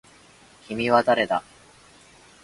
[0.67, 1.43] 君は誰だ